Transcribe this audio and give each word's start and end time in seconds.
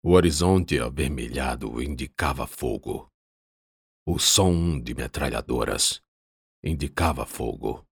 O 0.00 0.12
horizonte 0.12 0.78
avermelhado 0.78 1.82
indicava 1.82 2.46
fogo. 2.46 3.12
O 4.06 4.16
som 4.16 4.80
de 4.80 4.94
metralhadoras 4.94 6.00
indicava 6.62 7.26
fogo. 7.26 7.84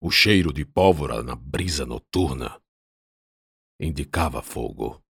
O 0.00 0.10
cheiro 0.10 0.54
de 0.54 0.64
pólvora 0.64 1.22
na 1.22 1.36
brisa 1.36 1.84
noturna 1.84 2.58
indicava 3.78 4.40
fogo. 4.42 5.04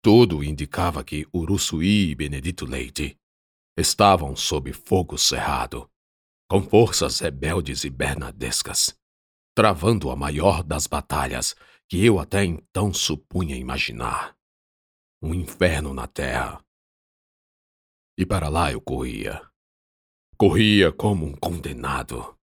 Tudo 0.00 0.44
indicava 0.44 1.02
que 1.02 1.26
Uruçuí 1.34 2.10
e 2.10 2.14
Benedito 2.14 2.64
Leite 2.64 3.18
estavam 3.76 4.36
sob 4.36 4.72
fogo 4.72 5.18
cerrado, 5.18 5.90
com 6.48 6.62
forças 6.62 7.18
rebeldes 7.18 7.82
e 7.82 7.90
bernadescas, 7.90 8.96
travando 9.52 10.10
a 10.10 10.16
maior 10.16 10.62
das 10.62 10.86
batalhas 10.86 11.56
que 11.88 12.04
eu 12.04 12.20
até 12.20 12.44
então 12.44 12.94
supunha 12.94 13.56
imaginar. 13.56 14.37
Um 15.20 15.34
inferno 15.34 15.92
na 15.92 16.06
terra. 16.06 16.64
E 18.16 18.24
para 18.24 18.48
lá 18.48 18.70
eu 18.70 18.80
corria. 18.80 19.44
Corria 20.36 20.92
como 20.92 21.26
um 21.26 21.34
condenado. 21.34 22.38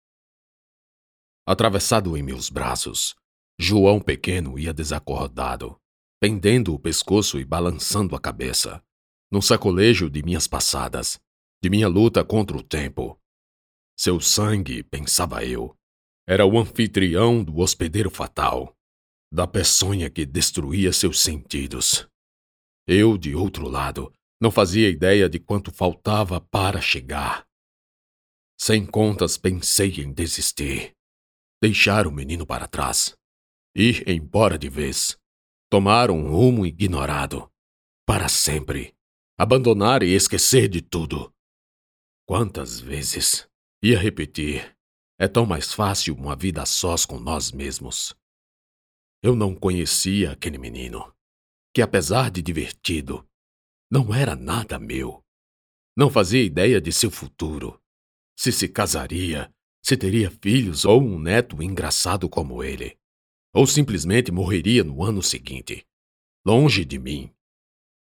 Atravessado 1.44 2.16
em 2.16 2.22
meus 2.22 2.48
braços, 2.48 3.16
João 3.58 4.00
pequeno 4.00 4.56
ia 4.56 4.72
desacordado, 4.72 5.76
pendendo 6.20 6.72
o 6.72 6.78
pescoço 6.78 7.40
e 7.40 7.44
balançando 7.44 8.14
a 8.14 8.20
cabeça, 8.20 8.80
num 9.32 9.42
sacolejo 9.42 10.08
de 10.08 10.22
minhas 10.22 10.46
passadas, 10.46 11.20
de 11.60 11.68
minha 11.68 11.88
luta 11.88 12.24
contra 12.24 12.56
o 12.56 12.62
tempo. 12.62 13.20
Seu 13.98 14.20
sangue, 14.20 14.84
pensava 14.84 15.44
eu, 15.44 15.76
era 16.24 16.46
o 16.46 16.56
anfitrião 16.58 17.42
do 17.42 17.58
hospedeiro 17.58 18.10
fatal, 18.10 18.76
da 19.32 19.46
peçonha 19.46 20.08
que 20.08 20.24
destruía 20.24 20.92
seus 20.92 21.20
sentidos. 21.20 22.09
Eu, 22.90 23.16
de 23.16 23.36
outro 23.36 23.68
lado, 23.68 24.12
não 24.40 24.50
fazia 24.50 24.88
ideia 24.88 25.28
de 25.28 25.38
quanto 25.38 25.70
faltava 25.70 26.40
para 26.40 26.80
chegar. 26.80 27.46
Sem 28.58 28.84
contas, 28.84 29.38
pensei 29.38 30.00
em 30.00 30.12
desistir, 30.12 30.92
deixar 31.62 32.06
o 32.06 32.12
menino 32.12 32.44
para 32.44 32.66
trás 32.66 33.14
ir 33.74 34.08
embora 34.08 34.58
de 34.58 34.68
vez, 34.68 35.18
tomar 35.70 36.10
um 36.10 36.28
rumo 36.28 36.66
ignorado, 36.66 37.50
para 38.06 38.28
sempre, 38.28 38.94
abandonar 39.38 40.02
e 40.02 40.12
esquecer 40.12 40.68
de 40.68 40.82
tudo. 40.82 41.32
Quantas 42.26 42.80
vezes 42.80 43.48
ia 43.82 43.98
repetir: 43.98 44.76
é 45.18 45.28
tão 45.28 45.46
mais 45.46 45.72
fácil 45.72 46.14
uma 46.14 46.36
vida 46.36 46.62
a 46.62 46.66
sós 46.66 47.06
com 47.06 47.18
nós 47.18 47.52
mesmos. 47.52 48.14
Eu 49.22 49.36
não 49.36 49.54
conhecia 49.54 50.32
aquele 50.32 50.58
menino, 50.58 51.14
que 51.74 51.82
apesar 51.82 52.30
de 52.30 52.42
divertido, 52.42 53.26
não 53.90 54.14
era 54.14 54.34
nada 54.34 54.78
meu. 54.78 55.24
Não 55.96 56.08
fazia 56.08 56.42
ideia 56.42 56.80
de 56.80 56.92
seu 56.92 57.10
futuro, 57.10 57.80
se 58.38 58.52
se 58.52 58.68
casaria, 58.68 59.52
se 59.82 59.96
teria 59.96 60.30
filhos 60.30 60.84
ou 60.84 61.02
um 61.02 61.18
neto 61.18 61.62
engraçado 61.62 62.28
como 62.28 62.62
ele 62.62 63.00
ou 63.52 63.66
simplesmente 63.66 64.30
morreria 64.30 64.84
no 64.84 65.02
ano 65.02 65.22
seguinte. 65.22 65.86
Longe 66.46 66.84
de 66.84 66.98
mim. 66.98 67.32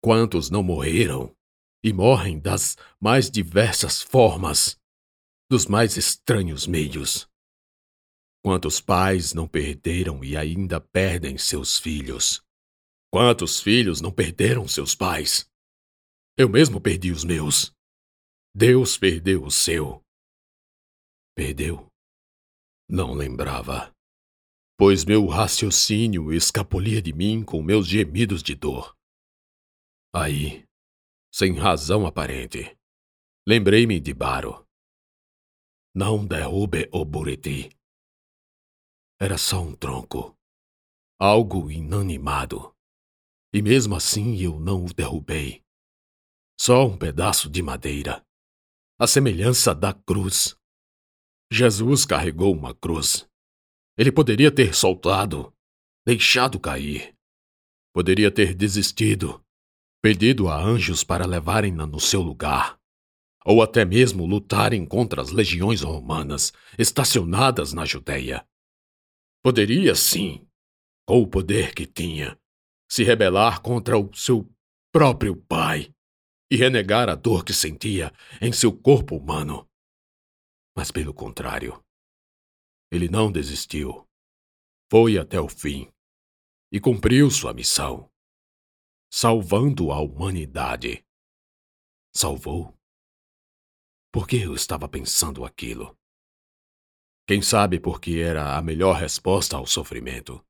Quantos 0.02 0.50
não 0.50 0.62
morreram 0.62 1.34
e 1.82 1.92
morrem 1.92 2.38
das 2.38 2.76
mais 3.00 3.30
diversas 3.30 4.02
formas, 4.02 4.78
dos 5.50 5.66
mais 5.66 5.96
estranhos 5.96 6.66
meios? 6.66 7.28
Quantos 8.42 8.80
pais 8.80 9.34
não 9.34 9.46
perderam 9.46 10.24
e 10.24 10.36
ainda 10.36 10.80
perdem 10.80 11.36
seus 11.36 11.78
filhos? 11.78 12.42
Quantos 13.16 13.62
filhos 13.62 14.02
não 14.02 14.12
perderam 14.12 14.68
seus 14.68 14.94
pais? 14.94 15.50
Eu 16.36 16.50
mesmo 16.50 16.78
perdi 16.78 17.10
os 17.10 17.24
meus. 17.24 17.72
Deus 18.54 18.98
perdeu 18.98 19.42
o 19.42 19.50
seu. 19.50 20.04
Perdeu? 21.34 21.90
Não 22.86 23.14
lembrava 23.14 23.90
pois 24.78 25.06
meu 25.06 25.26
raciocínio 25.26 26.30
escapulia 26.30 27.00
de 27.00 27.10
mim 27.10 27.42
com 27.42 27.62
meus 27.62 27.88
gemidos 27.88 28.42
de 28.42 28.54
dor. 28.54 28.94
Aí, 30.14 30.66
sem 31.32 31.54
razão 31.54 32.06
aparente, 32.06 32.76
lembrei-me 33.48 33.98
de 33.98 34.12
Baro. 34.12 34.66
Não 35.94 36.26
derrube 36.26 36.90
o 36.92 37.06
Buriti. 37.06 37.70
Era 39.18 39.38
só 39.38 39.62
um 39.62 39.74
tronco, 39.74 40.36
algo 41.18 41.70
inanimado. 41.70 42.75
E 43.56 43.62
mesmo 43.62 43.94
assim 43.96 44.36
eu 44.36 44.60
não 44.60 44.84
o 44.84 44.92
derrubei. 44.92 45.62
Só 46.60 46.86
um 46.86 46.98
pedaço 46.98 47.48
de 47.48 47.62
madeira, 47.62 48.22
a 48.98 49.06
semelhança 49.06 49.74
da 49.74 49.94
cruz. 49.94 50.54
Jesus 51.50 52.04
carregou 52.04 52.52
uma 52.52 52.74
cruz 52.74 53.26
ele 53.96 54.12
poderia 54.12 54.50
ter 54.50 54.74
soltado, 54.74 55.52
deixado 56.04 56.60
cair. 56.60 57.14
Poderia 57.94 58.30
ter 58.30 58.54
desistido, 58.54 59.42
pedido 60.02 60.48
a 60.48 60.62
anjos 60.62 61.02
para 61.02 61.24
levarem-na 61.24 61.86
no 61.86 61.98
seu 61.98 62.20
lugar. 62.20 62.78
Ou 63.44 63.62
até 63.62 63.84
mesmo 63.84 64.26
lutarem 64.26 64.84
contra 64.84 65.22
as 65.22 65.30
legiões 65.30 65.80
romanas 65.80 66.52
estacionadas 66.78 67.72
na 67.72 67.86
Judéia. 67.86 68.46
Poderia, 69.42 69.94
sim, 69.94 70.46
com 71.06 71.22
o 71.22 71.26
poder 71.26 71.72
que 71.72 71.86
tinha, 71.86 72.38
se 72.88 73.02
rebelar 73.02 73.60
contra 73.60 73.98
o 73.98 74.12
seu 74.14 74.48
próprio 74.92 75.36
pai 75.36 75.92
e 76.50 76.56
renegar 76.56 77.08
a 77.08 77.14
dor 77.14 77.44
que 77.44 77.52
sentia 77.52 78.12
em 78.40 78.52
seu 78.52 78.72
corpo 78.76 79.16
humano. 79.16 79.68
Mas, 80.76 80.90
pelo 80.90 81.12
contrário, 81.12 81.82
ele 82.90 83.08
não 83.08 83.32
desistiu. 83.32 84.06
Foi 84.90 85.18
até 85.18 85.40
o 85.40 85.48
fim 85.48 85.90
e 86.70 86.78
cumpriu 86.78 87.30
sua 87.30 87.52
missão, 87.52 88.10
salvando 89.10 89.90
a 89.90 90.00
humanidade. 90.00 91.04
Salvou? 92.14 92.76
Por 94.12 94.28
que 94.28 94.36
eu 94.36 94.54
estava 94.54 94.88
pensando 94.88 95.44
aquilo? 95.44 95.98
Quem 97.26 97.42
sabe 97.42 97.80
porque 97.80 98.18
era 98.18 98.56
a 98.56 98.62
melhor 98.62 98.94
resposta 98.94 99.56
ao 99.56 99.66
sofrimento. 99.66 100.45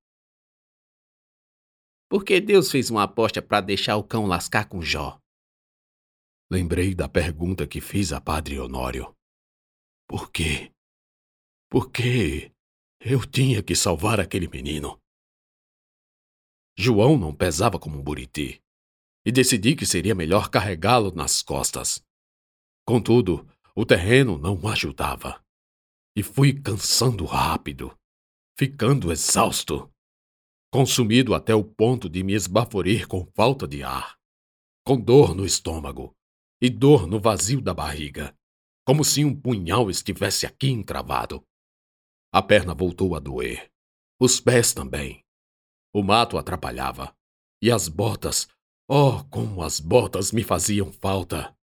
Por 2.08 2.24
que 2.24 2.40
Deus 2.40 2.70
fez 2.70 2.88
uma 2.88 3.02
aposta 3.02 3.42
para 3.42 3.60
deixar 3.60 3.96
o 3.96 4.04
cão 4.04 4.26
lascar 4.26 4.68
com 4.68 4.80
Jó? 4.80 5.18
Lembrei 6.50 6.94
da 6.94 7.08
pergunta 7.08 7.66
que 7.66 7.80
fiz 7.80 8.12
a 8.12 8.20
Padre 8.20 8.60
Honório. 8.60 9.12
Por 10.08 10.30
quê? 10.30 10.72
Por 11.68 11.90
que 11.90 12.52
eu 13.00 13.26
tinha 13.26 13.60
que 13.60 13.74
salvar 13.74 14.20
aquele 14.20 14.46
menino? 14.46 15.00
João 16.78 17.18
não 17.18 17.34
pesava 17.34 17.78
como 17.78 17.98
um 17.98 18.02
buriti, 18.02 18.62
e 19.24 19.32
decidi 19.32 19.74
que 19.74 19.84
seria 19.84 20.14
melhor 20.14 20.48
carregá-lo 20.48 21.10
nas 21.10 21.42
costas. 21.42 22.00
Contudo, 22.86 23.48
o 23.74 23.84
terreno 23.84 24.38
não 24.38 24.68
ajudava, 24.68 25.42
e 26.14 26.22
fui 26.22 26.52
cansando 26.52 27.24
rápido, 27.24 27.92
ficando 28.56 29.10
exausto, 29.10 29.90
consumido 30.70 31.34
até 31.34 31.54
o 31.54 31.64
ponto 31.64 32.08
de 32.08 32.22
me 32.22 32.34
esbaforir 32.34 33.06
com 33.06 33.26
falta 33.34 33.66
de 33.66 33.82
ar, 33.82 34.16
com 34.84 35.00
dor 35.00 35.34
no 35.34 35.44
estômago 35.46 36.14
e 36.60 36.68
dor 36.68 37.06
no 37.06 37.20
vazio 37.20 37.60
da 37.60 37.72
barriga, 37.72 38.36
como 38.84 39.04
se 39.04 39.24
um 39.24 39.34
punhal 39.34 39.90
estivesse 39.90 40.46
aqui 40.46 40.68
encravado. 40.68 41.44
A 42.32 42.42
perna 42.42 42.74
voltou 42.74 43.14
a 43.14 43.18
doer. 43.18 43.70
Os 44.20 44.40
pés 44.40 44.72
também. 44.72 45.24
O 45.94 46.02
mato 46.02 46.36
atrapalhava. 46.36 47.16
E 47.62 47.70
as 47.70 47.88
botas, 47.88 48.46
oh, 48.86 49.24
como 49.30 49.62
as 49.62 49.80
botas 49.80 50.32
me 50.32 50.44
faziam 50.44 50.92
falta! 50.92 51.56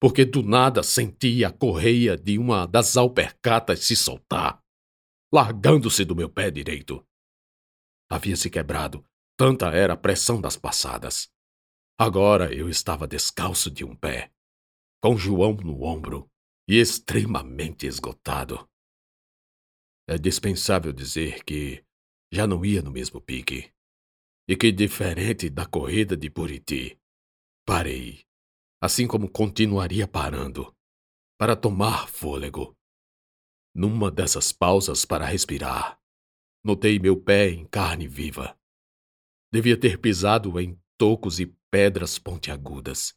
Porque 0.00 0.24
do 0.24 0.42
nada 0.42 0.82
senti 0.82 1.44
a 1.44 1.52
correia 1.52 2.16
de 2.16 2.38
uma 2.38 2.66
das 2.66 2.96
alpercatas 2.96 3.84
se 3.84 3.94
soltar, 3.94 4.60
largando-se 5.32 6.04
do 6.04 6.16
meu 6.16 6.28
pé 6.28 6.50
direito. 6.50 7.05
Havia 8.10 8.36
se 8.36 8.48
quebrado, 8.48 9.04
tanta 9.36 9.66
era 9.72 9.94
a 9.94 9.96
pressão 9.96 10.40
das 10.40 10.56
passadas. 10.56 11.28
Agora 11.98 12.54
eu 12.54 12.68
estava 12.68 13.06
descalço 13.06 13.70
de 13.70 13.84
um 13.84 13.96
pé, 13.96 14.30
com 15.02 15.16
João 15.16 15.54
no 15.54 15.82
ombro 15.82 16.30
e 16.68 16.78
extremamente 16.78 17.86
esgotado. 17.86 18.68
É 20.08 20.16
dispensável 20.18 20.92
dizer 20.92 21.42
que 21.44 21.84
já 22.32 22.46
não 22.46 22.64
ia 22.64 22.82
no 22.82 22.90
mesmo 22.90 23.20
pique. 23.20 23.72
E 24.48 24.56
que, 24.56 24.70
diferente 24.70 25.50
da 25.50 25.66
corrida 25.66 26.16
de 26.16 26.30
Buriti, 26.30 26.96
parei, 27.66 28.24
assim 28.80 29.06
como 29.08 29.28
continuaria 29.28 30.06
parando, 30.06 30.72
para 31.36 31.56
tomar 31.56 32.08
fôlego. 32.08 32.76
Numa 33.74 34.10
dessas 34.10 34.52
pausas 34.52 35.04
para 35.04 35.26
respirar, 35.26 36.00
notei 36.66 36.98
meu 36.98 37.16
pé 37.16 37.48
em 37.48 37.64
carne 37.64 38.08
viva. 38.08 38.58
Devia 39.52 39.78
ter 39.78 39.98
pisado 39.98 40.58
em 40.58 40.76
tocos 40.98 41.38
e 41.38 41.46
pedras 41.70 42.18
pontiagudas. 42.18 43.14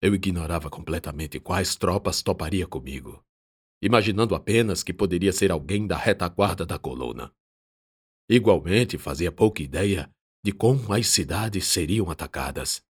Eu 0.00 0.14
ignorava 0.14 0.70
completamente 0.70 1.40
quais 1.40 1.74
tropas 1.74 2.22
toparia 2.22 2.64
comigo, 2.64 3.22
imaginando 3.82 4.36
apenas 4.36 4.84
que 4.84 4.92
poderia 4.92 5.32
ser 5.32 5.50
alguém 5.50 5.84
da 5.84 5.96
retaguarda 5.96 6.64
da 6.64 6.78
coluna. 6.78 7.34
Igualmente 8.28 8.96
fazia 8.96 9.32
pouca 9.32 9.60
ideia 9.60 10.08
de 10.44 10.52
como 10.52 10.92
as 10.92 11.08
cidades 11.08 11.66
seriam 11.66 12.08
atacadas. 12.08 12.84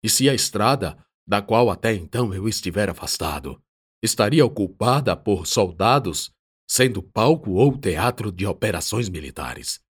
E 0.00 0.08
se 0.08 0.28
a 0.28 0.32
estrada, 0.32 1.04
da 1.26 1.42
qual 1.42 1.70
até 1.70 1.92
então 1.92 2.32
eu 2.32 2.48
estivera 2.48 2.92
afastado, 2.92 3.60
estaria 4.00 4.46
ocupada 4.46 5.16
por 5.16 5.44
soldados, 5.44 6.32
sendo 6.68 7.02
palco 7.02 7.52
ou 7.52 7.78
teatro 7.78 8.30
de 8.30 8.46
operações 8.46 9.08
militares, 9.08 9.80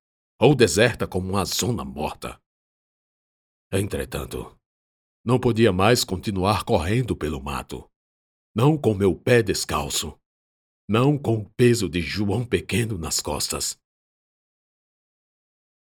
ou 0.40 0.54
deserta 0.54 1.08
como 1.08 1.28
uma 1.28 1.44
zona 1.44 1.84
morta. 1.84 2.40
Entretanto, 3.72 4.56
não 5.24 5.38
podia 5.38 5.72
mais 5.72 6.04
continuar 6.04 6.64
correndo 6.64 7.16
pelo 7.16 7.42
mato, 7.42 7.90
não 8.54 8.78
com 8.78 8.94
meu 8.94 9.14
pé 9.14 9.42
descalço, 9.42 10.18
não 10.88 11.18
com 11.18 11.38
o 11.38 11.50
peso 11.50 11.88
de 11.88 12.00
João 12.00 12.46
Pequeno 12.46 12.96
nas 12.96 13.20
costas. 13.20 13.78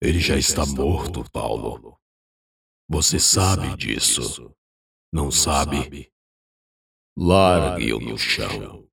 Ele 0.01 0.19
já 0.19 0.37
está 0.37 0.65
morto, 0.65 1.29
Paulo. 1.31 1.99
Você 2.87 3.19
sabe 3.19 3.75
disso. 3.75 4.53
Não 5.11 5.31
sabe? 5.31 6.11
Largue-o 7.17 7.99
no 7.99 8.17
chão. 8.17 8.84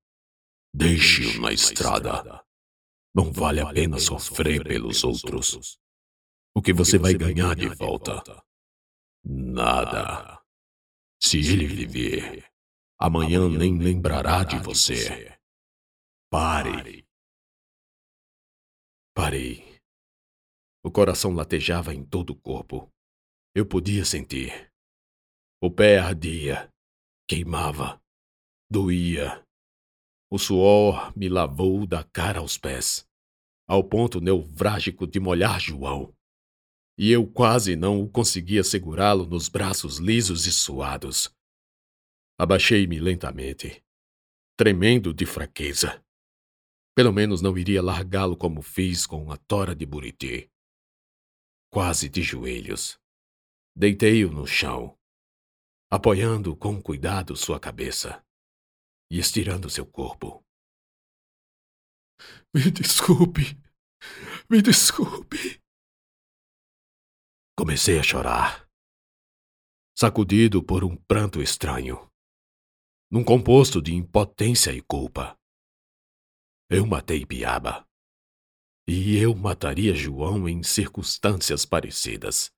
Deixe-o 0.75 1.41
na 1.41 1.53
estrada. 1.53 2.45
Não 3.15 3.31
vale 3.31 3.61
a 3.61 3.73
pena 3.73 3.99
sofrer 3.99 4.65
pelos 4.65 5.05
outros. 5.05 5.79
O 6.55 6.63
que 6.63 6.73
você 6.73 6.99
vai 6.99 7.15
ganhar 7.15 7.55
de 7.55 7.69
volta? 7.69 8.23
Nada. 9.25 10.43
Se 11.21 11.39
ele 11.39 11.67
viver, 11.67 12.51
amanhã 12.99 13.49
nem 13.49 13.79
lembrará 13.79 14.45
de 14.45 14.59
você. 14.59 15.39
Pare. 16.31 17.07
Parei. 19.15 19.79
O 20.85 20.91
coração 20.91 21.35
latejava 21.35 21.95
em 21.95 22.05
todo 22.05 22.31
o 22.31 22.41
corpo. 22.41 22.91
Eu 23.55 23.67
podia 23.67 24.05
sentir. 24.05 24.73
O 25.63 25.71
pé 25.71 25.99
ardia, 25.99 26.73
queimava 27.29 28.03
doía. 28.73 29.42
O 30.35 30.39
suor 30.39 31.13
me 31.15 31.29
lavou 31.29 31.87
da 31.87 32.03
cara 32.05 32.41
aos 32.41 32.57
pés, 32.57 33.07
ao 33.69 33.85
ponto 33.85 34.19
neuvrágico 34.19 35.07
de 35.07 35.21
molhar 35.21 35.61
João. 35.61 36.17
E 36.97 37.11
eu 37.11 37.31
quase 37.31 37.77
não 37.77 38.09
conseguia 38.09 38.65
segurá-lo 38.65 39.27
nos 39.27 39.51
braços 39.51 39.99
lisos 39.99 40.47
e 40.47 40.53
suados. 40.53 41.31
Abaixei-me 42.39 42.99
lentamente, 42.99 43.85
tremendo 44.57 45.13
de 45.13 45.27
fraqueza. 45.27 46.03
Pelo 46.95 47.13
menos 47.13 47.43
não 47.43 47.59
iria 47.59 47.83
largá-lo 47.83 48.35
como 48.35 48.63
fiz 48.63 49.07
com 49.07 49.31
a 49.31 49.37
tora 49.37 49.77
de 49.77 49.85
Buriti. 49.85 50.51
Quase 51.71 52.09
de 52.09 52.23
joelhos. 52.23 52.99
Deitei-o 53.77 54.33
no 54.33 54.47
chão, 54.47 54.99
apoiando 55.91 56.57
com 56.57 56.81
cuidado 56.81 57.37
sua 57.37 57.61
cabeça 57.61 58.25
e 59.13 59.19
estirando 59.19 59.69
seu 59.69 59.85
corpo. 59.85 60.43
Me 62.55 62.71
desculpe. 62.71 63.43
Me 64.49 64.63
desculpe. 64.63 65.61
Comecei 67.55 67.99
a 67.99 68.03
chorar, 68.03 68.67
sacudido 69.95 70.65
por 70.65 70.83
um 70.83 70.97
pranto 70.97 71.43
estranho, 71.43 72.11
num 73.11 73.23
composto 73.23 73.83
de 73.83 73.95
impotência 73.95 74.73
e 74.73 74.81
culpa. 74.81 75.39
Eu 76.71 76.87
matei 76.87 77.27
Piaba. 77.27 77.87
E 78.89 79.17
eu 79.19 79.35
mataria 79.35 79.95
João 79.95 80.49
em 80.49 80.63
circunstâncias 80.63 81.67
parecidas. 81.67 82.51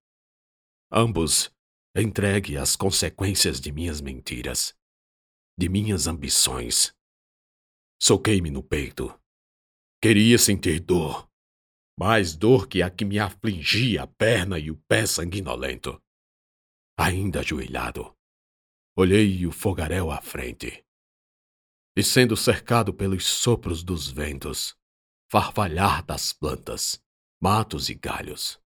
Ambos 0.90 1.52
entregue 1.96 2.56
às 2.56 2.76
consequências 2.76 3.60
de 3.60 3.72
minhas 3.72 4.00
mentiras 4.00 4.72
de 5.56 5.68
minhas 5.68 6.06
ambições. 6.06 6.94
Soquei-me 8.00 8.50
no 8.50 8.62
peito. 8.62 9.18
Queria 10.02 10.36
sentir 10.38 10.80
dor, 10.80 11.30
mais 11.98 12.36
dor 12.36 12.68
que 12.68 12.82
a 12.82 12.90
que 12.90 13.04
me 13.04 13.18
afligia 13.18 14.02
a 14.02 14.06
perna 14.06 14.58
e 14.58 14.70
o 14.70 14.76
pé 14.88 15.06
sanguinolento. 15.06 16.02
Ainda 16.98 17.40
ajoelhado, 17.40 18.14
olhei 18.96 19.46
o 19.46 19.52
fogaréu 19.52 20.10
à 20.10 20.20
frente. 20.20 20.84
E 21.96 22.02
sendo 22.02 22.36
cercado 22.36 22.92
pelos 22.92 23.24
sopros 23.24 23.82
dos 23.82 24.10
ventos, 24.10 24.76
farfalhar 25.30 26.04
das 26.04 26.32
plantas, 26.32 27.00
matos 27.40 27.88
e 27.88 27.94
galhos, 27.94 28.60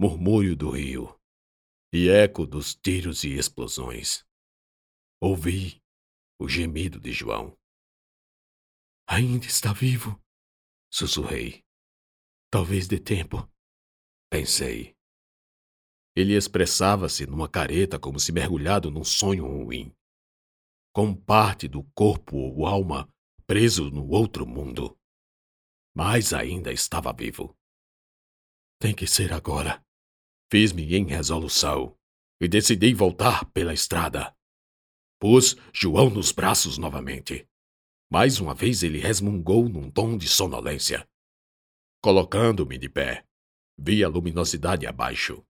murmúrio 0.00 0.56
do 0.56 0.70
rio 0.70 1.18
e 1.92 2.08
eco 2.08 2.46
dos 2.46 2.74
tiros 2.74 3.22
e 3.24 3.34
explosões. 3.34 4.24
Ouvi 5.20 5.81
o 6.42 6.48
gemido 6.48 6.98
de 6.98 7.12
João. 7.12 7.56
Ainda 9.06 9.46
está 9.46 9.72
vivo, 9.72 10.20
sussurrei. 10.90 11.64
Talvez 12.50 12.88
dê 12.88 12.98
tempo. 12.98 13.48
Pensei. 14.28 14.96
Ele 16.16 16.36
expressava-se 16.36 17.26
numa 17.26 17.48
careta 17.48 17.98
como 17.98 18.18
se 18.18 18.32
mergulhado 18.32 18.90
num 18.90 19.04
sonho 19.04 19.46
ruim, 19.46 19.94
com 20.92 21.14
parte 21.14 21.68
do 21.68 21.84
corpo 21.94 22.36
ou 22.36 22.66
alma 22.66 23.08
preso 23.46 23.88
no 23.90 24.08
outro 24.08 24.44
mundo. 24.44 24.98
Mas 25.94 26.32
ainda 26.32 26.72
estava 26.72 27.12
vivo. 27.12 27.56
Tem 28.80 28.94
que 28.94 29.06
ser 29.06 29.32
agora. 29.32 29.84
Fiz-me 30.50 30.96
em 30.96 31.06
resolução 31.06 31.96
e 32.40 32.48
decidi 32.48 32.92
voltar 32.92 33.44
pela 33.52 33.72
estrada. 33.72 34.36
Pus 35.22 35.54
João 35.72 36.10
nos 36.10 36.32
braços 36.32 36.78
novamente. 36.78 37.46
Mais 38.10 38.40
uma 38.40 38.56
vez 38.56 38.82
ele 38.82 38.98
resmungou 38.98 39.68
num 39.68 39.88
tom 39.88 40.18
de 40.18 40.26
sonolência. 40.26 41.08
Colocando-me 42.02 42.76
de 42.76 42.88
pé, 42.88 43.24
vi 43.78 44.02
a 44.02 44.08
luminosidade 44.08 44.84
abaixo. 44.84 45.40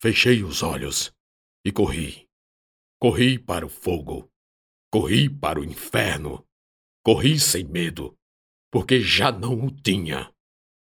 Fechei 0.00 0.44
os 0.44 0.62
olhos 0.62 1.12
e 1.64 1.72
corri. 1.72 2.28
Corri 3.00 3.40
para 3.40 3.66
o 3.66 3.68
fogo. 3.68 4.30
Corri 4.88 5.28
para 5.28 5.58
o 5.58 5.64
inferno. 5.64 6.46
Corri 7.04 7.40
sem 7.40 7.64
medo, 7.64 8.16
porque 8.70 9.00
já 9.00 9.32
não 9.32 9.64
o 9.64 9.70
tinha. 9.72 10.32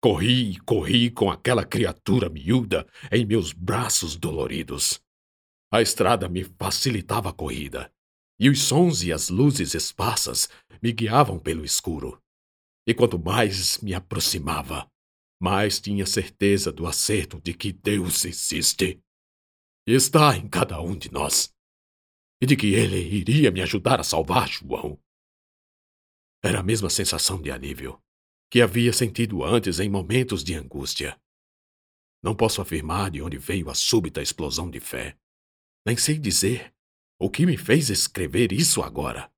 Corri 0.03 0.51
e 0.51 0.61
corri 0.61 1.11
com 1.11 1.31
aquela 1.31 1.65
criatura 1.65 2.29
miúda 2.29 2.87
em 3.11 3.25
meus 3.25 3.55
braços 3.55 4.17
doloridos. 4.17 5.01
A 5.73 5.81
estrada 5.81 6.29
me 6.29 6.45
facilitava 6.45 7.31
a 7.31 7.33
corrida 7.33 7.91
e 8.39 8.49
os 8.49 8.63
sons 8.63 9.03
e 9.03 9.13
as 9.13 9.29
luzes 9.29 9.75
esparsas 9.75 10.49
me 10.83 10.93
guiavam 10.93 11.39
pelo 11.39 11.65
escuro. 11.65 12.23
E 12.87 12.95
quanto 12.95 13.19
mais 13.19 13.79
me 13.79 13.93
aproximava, 13.95 14.91
mais 15.41 15.81
tinha 15.81 16.07
certeza 16.07 16.73
do 16.73 16.87
acerto 16.87 17.41
de 17.41 17.53
que 17.53 17.73
Deus 17.73 18.25
existe. 18.25 19.01
E 19.87 19.93
está 19.93 20.37
em 20.37 20.49
cada 20.49 20.81
um 20.81 20.97
de 20.97 21.11
nós. 21.11 21.53
E 22.41 22.47
de 22.47 22.57
que 22.57 22.69
Ele 22.75 22.99
iria 22.99 23.51
me 23.51 23.61
ajudar 23.61 24.01
a 24.01 24.05
salvar 24.05 24.49
João. 24.49 24.99
Era 26.43 26.61
a 26.61 26.63
mesma 26.63 26.89
sensação 26.89 27.43
de 27.43 27.51
alívio 27.51 28.01
que 28.51 28.63
havia 28.63 28.93
sentido 28.93 29.45
antes 29.45 29.79
em 29.79 29.91
momentos 29.91 30.43
de 30.43 30.55
angústia. 30.55 31.21
Não 32.23 32.35
posso 32.35 32.63
afirmar 32.63 33.11
de 33.11 33.21
onde 33.21 33.37
veio 33.37 33.69
a 33.69 33.75
súbita 33.75 34.23
explosão 34.23 34.71
de 34.71 34.81
fé. 34.81 35.17
Nem 35.87 35.97
sei 35.97 36.19
dizer 36.19 36.75
o 37.21 37.29
que 37.29 37.45
me 37.45 37.57
fez 37.57 37.91
escrever 37.91 38.53
isso 38.53 38.81
agora? 38.81 39.33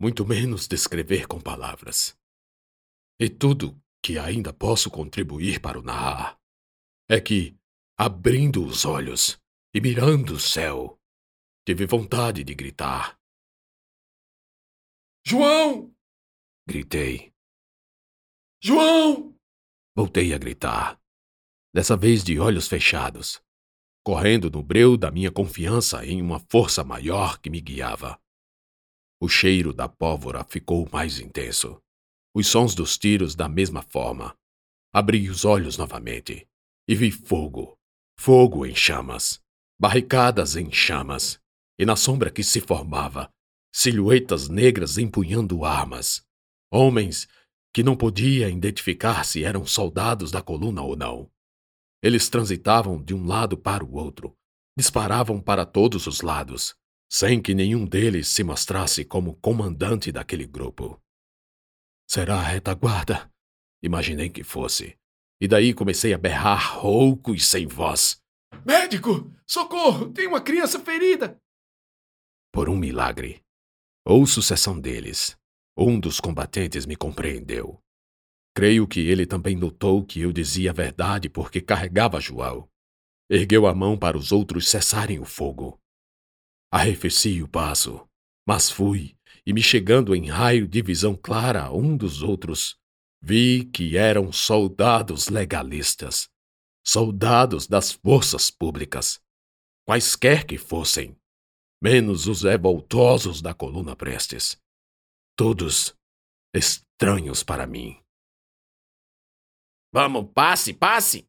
Muito 0.00 0.26
menos 0.26 0.66
descrever 0.66 1.28
com 1.28 1.40
palavras. 1.40 2.18
E 3.20 3.28
tudo 3.30 3.80
que 4.02 4.18
ainda 4.18 4.52
posso 4.52 4.90
contribuir 4.90 5.60
para 5.60 5.78
o 5.78 5.82
narrar 5.82 6.40
é 7.08 7.20
que, 7.20 7.56
abrindo 7.96 8.64
os 8.64 8.84
olhos 8.84 9.40
e 9.72 9.80
mirando 9.80 10.34
o 10.34 10.40
céu, 10.40 11.00
tive 11.64 11.86
vontade 11.86 12.42
de 12.42 12.54
gritar. 12.54 13.18
João! 15.24 15.94
Gritei. 16.66 17.32
João! 18.60 19.36
Voltei 19.96 20.32
a 20.32 20.38
gritar, 20.38 21.00
dessa 21.72 21.96
vez 21.96 22.22
de 22.24 22.38
olhos 22.38 22.68
fechados 22.68 23.42
correndo 24.08 24.50
no 24.50 24.62
breu 24.62 24.96
da 24.96 25.10
minha 25.10 25.30
confiança 25.30 26.02
em 26.02 26.22
uma 26.22 26.40
força 26.48 26.82
maior 26.82 27.38
que 27.38 27.50
me 27.50 27.60
guiava. 27.60 28.18
O 29.20 29.28
cheiro 29.28 29.70
da 29.70 29.86
pólvora 29.86 30.42
ficou 30.44 30.88
mais 30.90 31.20
intenso. 31.20 31.78
Os 32.34 32.46
sons 32.46 32.74
dos 32.74 32.96
tiros 32.96 33.34
da 33.34 33.50
mesma 33.50 33.82
forma. 33.82 34.34
Abri 34.94 35.28
os 35.28 35.44
olhos 35.44 35.76
novamente 35.76 36.48
e 36.88 36.94
vi 36.94 37.10
fogo, 37.10 37.76
fogo 38.18 38.64
em 38.64 38.74
chamas, 38.74 39.42
barricadas 39.78 40.56
em 40.56 40.72
chamas, 40.72 41.38
e 41.78 41.84
na 41.84 41.94
sombra 41.94 42.30
que 42.30 42.42
se 42.42 42.62
formava, 42.62 43.30
silhuetas 43.70 44.48
negras 44.48 44.96
empunhando 44.96 45.66
armas. 45.66 46.24
Homens 46.72 47.28
que 47.74 47.82
não 47.82 47.94
podia 47.94 48.48
identificar 48.48 49.22
se 49.26 49.44
eram 49.44 49.66
soldados 49.66 50.30
da 50.30 50.40
coluna 50.40 50.80
ou 50.80 50.96
não. 50.96 51.30
Eles 52.02 52.28
transitavam 52.28 53.02
de 53.02 53.14
um 53.14 53.26
lado 53.26 53.56
para 53.56 53.84
o 53.84 53.94
outro, 53.96 54.36
disparavam 54.76 55.40
para 55.40 55.66
todos 55.66 56.06
os 56.06 56.20
lados, 56.20 56.76
sem 57.10 57.42
que 57.42 57.54
nenhum 57.54 57.84
deles 57.84 58.28
se 58.28 58.44
mostrasse 58.44 59.04
como 59.04 59.34
comandante 59.36 60.12
daquele 60.12 60.46
grupo. 60.46 61.00
Será 62.08 62.36
a 62.36 62.42
retaguarda? 62.42 63.30
Imaginei 63.82 64.30
que 64.30 64.44
fosse. 64.44 64.96
E 65.40 65.46
daí 65.46 65.72
comecei 65.74 66.12
a 66.12 66.18
berrar 66.18 66.78
rouco 66.78 67.34
e 67.34 67.40
sem 67.40 67.66
voz. 67.66 68.20
Médico! 68.64 69.32
Socorro! 69.46 70.12
Tem 70.12 70.26
uma 70.26 70.40
criança 70.40 70.80
ferida! 70.80 71.40
Por 72.52 72.68
um 72.68 72.76
milagre, 72.76 73.42
ou 74.04 74.26
sucessão 74.26 74.80
deles, 74.80 75.36
um 75.76 76.00
dos 76.00 76.18
combatentes 76.18 76.86
me 76.86 76.96
compreendeu. 76.96 77.80
Creio 78.58 78.88
que 78.88 78.98
ele 78.98 79.24
também 79.24 79.54
notou 79.54 80.04
que 80.04 80.18
eu 80.20 80.32
dizia 80.32 80.72
a 80.72 80.74
verdade 80.74 81.28
porque 81.28 81.60
carregava 81.60 82.20
João. 82.20 82.68
Ergueu 83.30 83.68
a 83.68 83.72
mão 83.72 83.96
para 83.96 84.18
os 84.18 84.32
outros 84.32 84.68
cessarem 84.68 85.20
o 85.20 85.24
fogo. 85.24 85.80
Arrefeci 86.68 87.40
o 87.40 87.46
passo, 87.46 88.04
mas 88.44 88.68
fui, 88.68 89.16
e 89.46 89.52
me 89.52 89.62
chegando 89.62 90.12
em 90.12 90.26
raio 90.26 90.66
de 90.66 90.82
visão 90.82 91.14
clara 91.14 91.66
a 91.66 91.72
um 91.72 91.96
dos 91.96 92.20
outros, 92.20 92.76
vi 93.22 93.64
que 93.64 93.96
eram 93.96 94.32
soldados 94.32 95.28
legalistas, 95.28 96.28
soldados 96.84 97.68
das 97.68 97.92
forças 97.92 98.50
públicas, 98.50 99.20
quaisquer 99.86 100.44
que 100.44 100.58
fossem, 100.58 101.16
menos 101.80 102.26
os 102.26 102.42
revoltosos 102.42 103.40
da 103.40 103.54
coluna 103.54 103.94
Prestes. 103.94 104.60
Todos 105.36 105.94
estranhos 106.52 107.44
para 107.44 107.64
mim. 107.64 107.96
Vamos, 109.92 110.30
passe, 110.34 110.74
passe! 110.74 111.26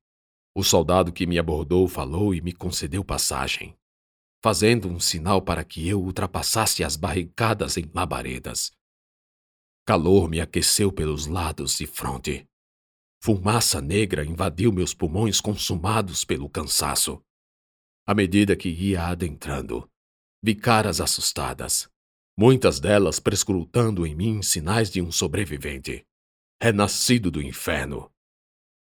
O 0.53 0.63
soldado 0.63 1.13
que 1.13 1.25
me 1.25 1.39
abordou 1.39 1.87
falou 1.87 2.35
e 2.35 2.41
me 2.41 2.51
concedeu 2.51 3.03
passagem, 3.05 3.77
fazendo 4.43 4.89
um 4.89 4.99
sinal 4.99 5.41
para 5.41 5.63
que 5.63 5.87
eu 5.87 6.01
ultrapassasse 6.01 6.83
as 6.83 6.97
barricadas 6.97 7.77
em 7.77 7.89
labaredas. 7.93 8.71
Calor 9.85 10.29
me 10.29 10.41
aqueceu 10.41 10.91
pelos 10.91 11.25
lados 11.25 11.79
e 11.79 11.87
fronte. 11.87 12.45
Fumaça 13.23 13.81
negra 13.81 14.25
invadiu 14.25 14.71
meus 14.71 14.93
pulmões 14.93 15.39
consumados 15.39 16.23
pelo 16.23 16.49
cansaço. 16.49 17.21
À 18.05 18.13
medida 18.13 18.55
que 18.55 18.69
ia 18.69 19.07
adentrando, 19.07 19.89
vi 20.43 20.55
caras 20.55 20.99
assustadas, 20.99 21.89
muitas 22.37 22.79
delas 22.79 23.19
prescrutando 23.19 24.05
em 24.05 24.15
mim 24.15 24.41
sinais 24.41 24.89
de 24.89 25.01
um 25.01 25.11
sobrevivente, 25.11 26.05
renascido 26.61 27.31
do 27.31 27.41
inferno. 27.41 28.11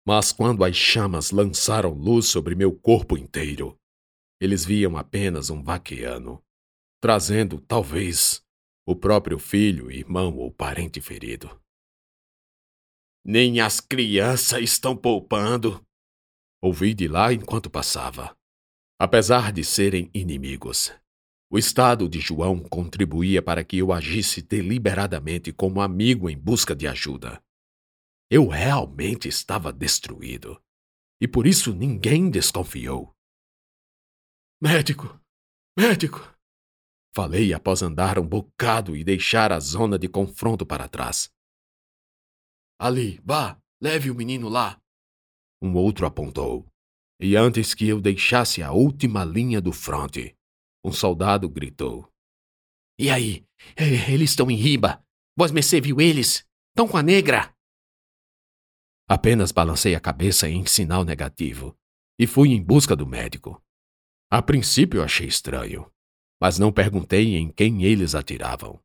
Mas 0.07 0.33
quando 0.33 0.63
as 0.65 0.77
chamas 0.77 1.31
lançaram 1.31 1.93
luz 1.93 2.27
sobre 2.27 2.55
meu 2.55 2.73
corpo 2.73 3.17
inteiro, 3.17 3.79
eles 4.41 4.65
viam 4.65 4.97
apenas 4.97 5.49
um 5.49 5.63
vaqueano, 5.63 6.43
trazendo, 7.01 7.61
talvez, 7.61 8.45
o 8.87 8.95
próprio 8.95 9.39
filho, 9.39 9.91
irmão 9.91 10.37
ou 10.37 10.51
parente 10.51 11.01
ferido. 11.01 11.59
Nem 13.25 13.61
as 13.61 13.81
crianças 13.81 14.61
estão 14.63 14.95
poupando. 14.95 15.83
Ouvi 16.63 16.93
de 16.93 17.09
lá 17.09 17.33
enquanto 17.33 17.71
passava. 17.71 18.37
Apesar 18.99 19.51
de 19.53 19.65
serem 19.65 20.11
inimigos, 20.15 20.93
o 21.51 21.59
estado 21.59 22.09
de 22.09 22.21
João 22.21 22.61
contribuía 22.61 23.43
para 23.43 23.63
que 23.63 23.79
eu 23.79 23.93
agisse 23.93 24.43
deliberadamente 24.43 25.53
como 25.53 25.81
amigo 25.81 26.29
em 26.29 26.37
busca 26.37 26.75
de 26.75 26.87
ajuda. 26.87 27.44
Eu 28.31 28.49
realmente 28.49 29.29
estava 29.29 29.73
destruído. 29.73 30.61
E 31.21 31.29
por 31.29 31.47
isso 31.47 31.75
ninguém 31.75 32.31
desconfiou. 32.31 33.15
Médico! 34.61 35.21
Médico! 35.79 36.35
Falei 37.15 37.53
após 37.53 37.83
andar 37.83 38.19
um 38.19 38.27
bocado 38.27 38.97
e 38.97 39.05
deixar 39.05 39.53
a 39.53 39.61
zona 39.61 39.99
de 39.99 40.09
confronto 40.09 40.67
para 40.67 40.89
trás. 40.89 41.31
Ali, 42.79 43.21
vá, 43.25 43.57
leve 43.81 44.11
o 44.11 44.15
menino 44.15 44.49
lá. 44.49 44.81
Um 45.63 45.75
outro 45.75 46.07
apontou. 46.07 46.67
E 47.21 47.37
antes 47.37 47.73
que 47.73 47.87
eu 47.87 48.01
deixasse 48.01 48.63
a 48.63 48.73
última 48.73 49.25
linha 49.25 49.61
do 49.61 49.73
fronte, 49.73 50.37
um 50.85 50.93
soldado 50.93 51.49
gritou: 51.49 52.11
E 52.99 53.09
aí? 53.09 53.47
Eles 53.77 54.31
estão 54.31 54.51
em 54.51 54.57
riba. 54.57 55.03
Vós 55.37 55.53
mercê 55.53 55.81
viu 55.81 56.01
eles? 56.01 56.45
Estão 56.71 56.89
com 56.89 56.97
a 56.97 57.03
negra? 57.03 57.54
Apenas 59.09 59.53
balancei 59.53 59.95
a 59.95 60.01
cabeça 60.01 60.49
em 60.49 60.65
sinal 60.65 61.05
negativo 61.05 61.77
e 62.19 62.27
fui 62.27 62.53
em 62.53 62.63
busca 62.63 62.97
do 62.97 63.07
médico. 63.07 63.63
A 64.31 64.41
princípio 64.41 65.03
achei 65.03 65.27
estranho, 65.27 65.91
mas 66.41 66.59
não 66.59 66.73
perguntei 66.73 67.37
em 67.37 67.51
quem 67.51 67.85
eles 67.85 68.15
atiravam. 68.15 68.81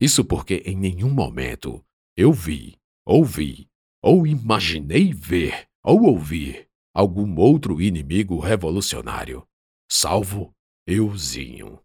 Isso 0.00 0.24
porque 0.24 0.62
em 0.64 0.76
nenhum 0.76 1.10
momento 1.10 1.84
eu 2.16 2.32
vi, 2.32 2.78
ouvi 3.04 3.68
ou 4.02 4.26
imaginei 4.26 5.12
ver 5.12 5.68
ou 5.82 6.04
ouvir 6.04 6.68
algum 6.94 7.38
outro 7.38 7.80
inimigo 7.80 8.38
revolucionário, 8.38 9.46
salvo 9.90 10.54
euzinho. 10.86 11.80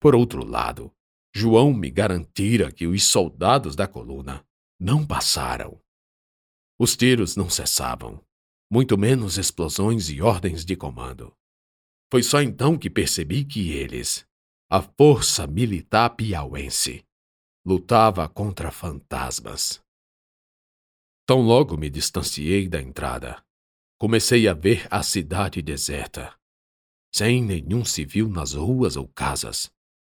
Por 0.00 0.14
outro 0.14 0.44
lado, 0.44 0.92
João 1.34 1.72
me 1.72 1.90
garantira 1.90 2.72
que 2.72 2.86
os 2.86 3.04
soldados 3.04 3.76
da 3.76 3.86
coluna 3.86 4.44
não 4.78 5.06
passaram. 5.06 5.80
Os 6.82 6.96
tiros 6.96 7.36
não 7.36 7.50
cessavam, 7.50 8.24
muito 8.72 8.96
menos 8.96 9.36
explosões 9.36 10.08
e 10.08 10.22
ordens 10.22 10.64
de 10.64 10.74
comando. 10.74 11.30
Foi 12.10 12.22
só 12.22 12.40
então 12.40 12.78
que 12.78 12.88
percebi 12.88 13.44
que 13.44 13.70
eles, 13.72 14.26
a 14.70 14.80
força 14.80 15.46
militar 15.46 16.08
piauense, 16.16 17.04
lutava 17.66 18.26
contra 18.30 18.70
fantasmas. 18.70 19.82
Tão 21.26 21.42
logo 21.42 21.76
me 21.76 21.90
distanciei 21.90 22.66
da 22.66 22.80
entrada, 22.80 23.44
comecei 23.98 24.48
a 24.48 24.54
ver 24.54 24.88
a 24.90 25.02
cidade 25.02 25.60
deserta, 25.60 26.34
sem 27.14 27.44
nenhum 27.44 27.84
civil 27.84 28.26
nas 28.30 28.54
ruas 28.54 28.96
ou 28.96 29.06
casas, 29.06 29.70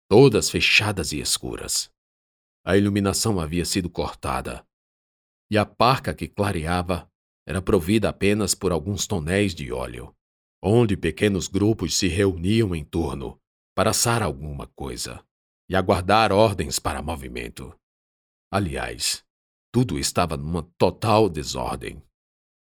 todas 0.07 0.51
fechadas 0.51 1.11
e 1.11 1.19
escuras. 1.19 1.89
A 2.63 2.77
iluminação 2.77 3.39
havia 3.39 3.65
sido 3.65 3.89
cortada 3.89 4.63
e 5.51 5.57
a 5.57 5.65
parca 5.65 6.13
que 6.13 6.29
clareava 6.29 7.11
era 7.45 7.61
provida 7.61 8.07
apenas 8.07 8.55
por 8.55 8.71
alguns 8.71 9.05
tonéis 9.05 9.53
de 9.53 9.69
óleo, 9.69 10.15
onde 10.63 10.95
pequenos 10.95 11.49
grupos 11.49 11.97
se 11.97 12.07
reuniam 12.07 12.73
em 12.73 12.85
torno 12.85 13.37
para 13.75 13.89
assar 13.89 14.23
alguma 14.23 14.65
coisa 14.67 15.21
e 15.69 15.75
aguardar 15.75 16.31
ordens 16.31 16.79
para 16.79 17.01
movimento. 17.01 17.77
Aliás, 18.49 19.25
tudo 19.73 19.99
estava 19.99 20.37
numa 20.37 20.63
total 20.77 21.27
desordem. 21.27 22.01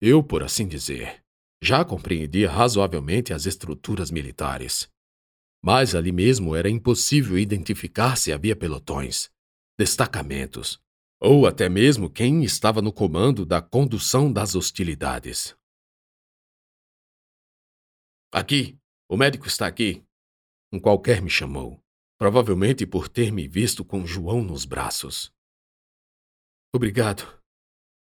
Eu, 0.01 0.23
por 0.23 0.43
assim 0.43 0.67
dizer, 0.67 1.23
já 1.63 1.85
compreendia 1.85 2.51
razoavelmente 2.51 3.35
as 3.35 3.45
estruturas 3.45 4.11
militares. 4.11 4.91
Mas 5.63 5.95
ali 5.95 6.11
mesmo 6.11 6.57
era 6.57 6.71
impossível 6.71 7.39
identificar 7.39 8.17
se 8.17 8.33
havia 8.33 8.57
pelotões, 8.57 9.31
destacamentos 9.79 10.83
ou 11.25 11.47
até 11.47 11.69
mesmo 11.69 12.11
quem 12.11 12.43
estava 12.43 12.83
no 12.83 12.93
comando 12.93 13.47
da 13.47 13.63
condução 13.63 14.33
das 14.33 14.57
hostilidades. 14.57 15.57
Aqui, 18.33 18.77
o 19.09 19.17
médico 19.17 19.47
está 19.47 19.69
aqui. 19.69 20.03
Um 20.73 20.81
qualquer 20.81 21.23
me 21.23 21.31
chamou, 21.31 21.81
provavelmente 22.19 22.85
por 22.85 23.09
ter 23.09 23.31
me 23.31 23.47
visto 23.47 23.85
com 23.85 24.05
João 24.05 24.43
nos 24.43 24.65
braços. 24.65 25.33
Obrigado, 26.75 27.41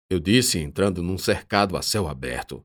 eu 0.09 0.19
disse 0.19 0.59
entrando 0.59 1.02
num 1.02 1.19
cercado 1.19 1.76
a 1.76 1.83
céu 1.83 2.09
aberto, 2.09 2.64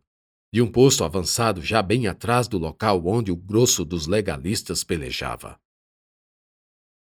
de 0.54 0.62
um 0.62 0.72
posto 0.72 1.04
avançado 1.04 1.62
já 1.62 1.82
bem 1.82 2.08
atrás 2.08 2.48
do 2.48 2.58
local 2.58 3.06
onde 3.06 3.34
o 3.34 3.36
grosso 3.36 3.84
dos 3.84 4.08
legalistas 4.08 4.82
pelejava. 4.82 5.60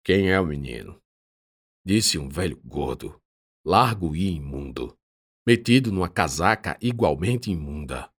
Quem 0.03 0.29
é 0.29 0.37
o 0.41 0.45
menino? 0.45 1.01
Disse 1.85 2.17
um 2.17 2.27
velho 2.27 2.59
gordo, 2.65 3.21
largo 3.69 4.15
e 4.15 4.31
imundo, 4.31 4.97
metido 5.45 5.91
numa 5.91 6.09
casaca 6.09 6.75
igualmente 6.81 7.51
imunda. 7.51 8.11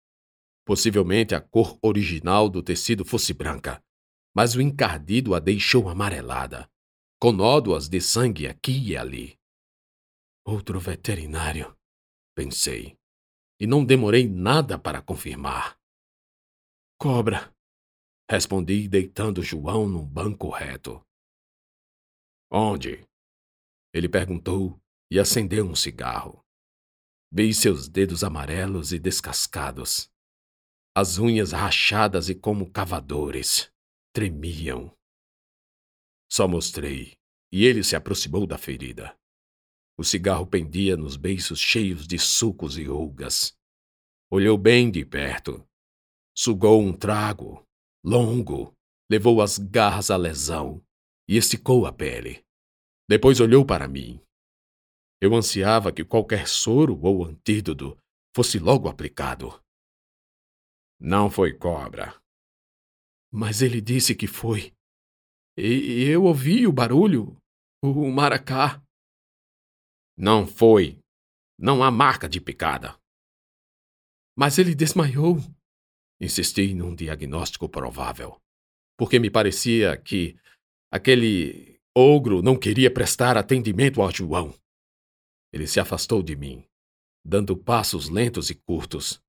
Possivelmente 0.65 1.35
a 1.35 1.41
cor 1.41 1.77
original 1.83 2.49
do 2.49 2.63
tecido 2.63 3.05
fosse 3.05 3.35
branca, 3.35 3.83
mas 4.33 4.55
o 4.55 4.61
encardido 4.61 5.35
a 5.35 5.41
deixou 5.41 5.89
amarelada, 5.89 6.71
com 7.21 7.33
nódoas 7.33 7.89
de 7.89 8.01
sangue 8.01 8.47
aqui 8.47 8.91
e 8.91 8.97
ali. 8.97 9.37
Outro 10.45 10.79
veterinário, 10.79 11.77
pensei, 12.33 12.97
e 13.59 13.67
não 13.67 13.85
demorei 13.85 14.29
nada 14.29 14.79
para 14.79 15.03
confirmar. 15.03 15.77
Cobra. 16.97 17.53
Respondi, 18.31 18.87
deitando 18.87 19.43
João 19.43 19.89
num 19.89 20.07
banco 20.07 20.49
reto. 20.49 21.05
Onde? 22.49 23.05
Ele 23.93 24.09
perguntou 24.09 24.81
e 25.11 25.19
acendeu 25.19 25.67
um 25.67 25.75
cigarro. 25.75 26.45
Vi 27.33 27.53
seus 27.55 27.89
dedos 27.89 28.23
amarelos 28.23 28.93
e 28.93 28.99
descascados. 28.99 30.11
As 30.95 31.19
unhas 31.19 31.53
rachadas 31.53 32.29
e 32.29 32.35
como 32.35 32.71
cavadores. 32.71 33.73
Tremiam. 34.13 34.93
Só 36.31 36.47
mostrei, 36.49 37.17
e 37.53 37.65
ele 37.65 37.83
se 37.83 37.95
aproximou 37.95 38.47
da 38.47 38.59
ferida. 38.59 39.17
O 39.97 40.05
cigarro 40.05 40.47
pendia 40.47 40.97
nos 40.97 41.17
beiços 41.17 41.61
cheios 41.61 42.07
de 42.07 42.19
sucos 42.19 42.77
e 42.79 42.85
rugas. 42.85 43.57
Olhou 44.31 44.57
bem 44.57 44.91
de 44.91 45.05
perto. 45.05 45.67
Sugou 46.37 46.81
um 46.81 46.93
trago, 46.93 47.65
longo, 48.05 48.75
levou 49.11 49.43
as 49.43 49.59
garras 49.59 50.11
à 50.11 50.17
lesão 50.17 50.83
e 51.29 51.37
esticou 51.37 51.85
a 51.85 51.93
pele. 51.93 52.45
Depois 53.09 53.41
olhou 53.41 53.65
para 53.67 53.87
mim. 53.87 54.21
Eu 55.21 55.35
ansiava 55.35 55.93
que 55.93 56.05
qualquer 56.05 56.49
soro 56.49 56.99
ou 57.03 57.25
antídoto 57.25 57.99
fosse 58.35 58.59
logo 58.59 58.89
aplicado. 58.89 59.63
Não 60.99 61.31
foi 61.31 61.53
cobra. 61.53 62.19
Mas 63.31 63.61
ele 63.61 63.81
disse 63.81 64.15
que 64.15 64.27
foi. 64.27 64.73
E 65.57 66.05
eu 66.05 66.25
ouvi 66.25 66.67
o 66.67 66.73
barulho, 66.73 67.37
o 67.83 68.11
maracá. 68.11 68.83
Não 70.17 70.47
foi. 70.47 70.99
Não 71.59 71.83
há 71.83 71.91
marca 71.91 72.29
de 72.29 72.41
picada. 72.41 72.99
Mas 74.37 74.59
ele 74.59 74.75
desmaiou. 74.75 75.37
Insisti 76.21 76.75
num 76.75 76.95
diagnóstico 76.95 77.69
provável, 77.69 78.39
porque 78.99 79.19
me 79.19 79.31
parecia 79.31 79.97
que 79.97 80.39
aquele 80.91 81.81
ogro 81.97 82.43
não 82.43 82.59
queria 82.59 82.93
prestar 82.93 83.39
atendimento 83.39 84.03
ao 84.03 84.11
João. 84.11 84.60
Ele 85.53 85.67
se 85.67 85.81
afastou 85.81 86.23
de 86.23 86.37
mim, 86.37 86.65
dando 87.25 87.57
passos 87.57 88.09
lentos 88.09 88.51
e 88.51 88.55
curtos. 88.55 89.23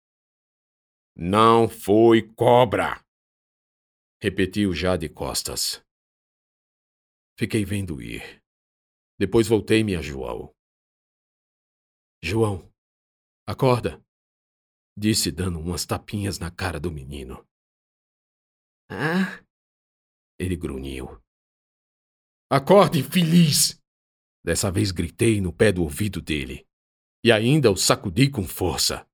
Não 1.15 1.67
foi 1.67 2.21
cobra! 2.33 3.03
Repetiu 4.21 4.73
já 4.73 4.95
de 4.95 5.09
costas. 5.09 5.83
Fiquei 7.37 7.65
vendo 7.65 8.01
ir. 8.01 8.41
Depois 9.19 9.47
voltei-me 9.47 9.95
a 9.95 10.01
João. 10.01 10.53
João, 12.23 12.71
acorda, 13.47 13.99
disse 14.95 15.31
dando 15.31 15.59
umas 15.59 15.85
tapinhas 15.87 16.37
na 16.37 16.51
cara 16.51 16.79
do 16.79 16.91
menino. 16.91 17.43
Ah? 18.87 19.43
Ele 20.37 20.55
grunhiu. 20.55 21.19
Acorde, 22.47 22.99
infeliz! 22.99 23.80
Dessa 24.43 24.71
vez 24.71 24.91
gritei 24.91 25.39
no 25.39 25.53
pé 25.53 25.71
do 25.71 25.83
ouvido 25.83 26.21
dele. 26.21 26.67
E 27.23 27.31
ainda 27.31 27.71
o 27.71 27.77
sacudi 27.77 28.29
com 28.29 28.47
força. 28.47 29.07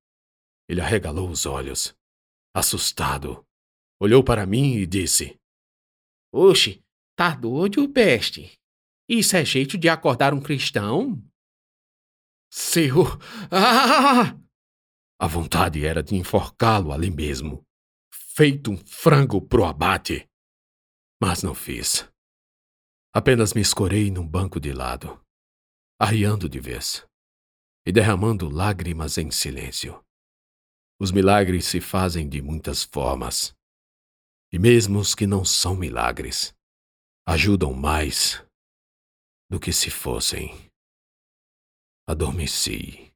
Ele 0.70 0.82
arregalou 0.82 1.30
os 1.30 1.46
olhos. 1.46 1.96
Assustado. 2.54 3.46
Olhou 4.00 4.24
para 4.24 4.46
mim 4.46 4.76
e 4.76 4.86
disse: 4.86 5.40
Oxe, 6.32 6.84
tá 7.16 7.36
doido, 7.36 7.90
peste? 7.90 8.58
Isso 9.10 9.36
é 9.36 9.44
jeito 9.44 9.78
de 9.78 9.90
acordar 9.90 10.34
um 10.34 10.42
cristão? 10.42 11.22
Seu. 12.52 13.04
Ah! 13.52 14.38
A 15.20 15.28
vontade 15.28 15.86
era 15.86 16.04
de 16.04 16.16
enforcá-lo 16.16 16.92
ali 16.92 17.10
mesmo, 17.10 17.66
feito 18.12 18.72
um 18.72 18.78
frango 18.78 19.42
pro 19.42 19.66
abate. 19.66 20.30
Mas 21.20 21.42
não 21.42 21.56
fiz. 21.56 22.08
Apenas 23.18 23.52
me 23.56 23.62
escorei 23.62 24.12
num 24.12 24.28
banco 24.28 24.60
de 24.60 24.72
lado, 24.72 25.20
arriando 26.00 26.48
de 26.48 26.60
vez 26.60 27.04
e 27.84 27.92
derramando 27.92 28.48
lágrimas 28.48 29.18
em 29.18 29.32
silêncio. 29.32 30.06
Os 31.02 31.12
milagres 31.12 31.66
se 31.66 31.82
fazem 31.82 32.30
de 32.30 32.44
muitas 32.44 32.84
formas, 32.84 33.56
e 34.54 34.60
mesmo 34.60 35.00
os 35.00 35.16
que 35.16 35.26
não 35.26 35.44
são 35.44 35.76
milagres 35.76 36.54
ajudam 37.28 37.74
mais 37.74 38.46
do 39.50 39.60
que 39.60 39.74
se 39.74 39.90
fossem. 39.90 40.54
Adormeci. 42.08 43.07